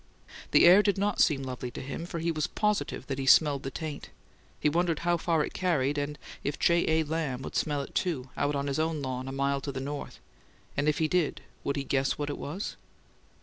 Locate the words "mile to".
9.31-9.71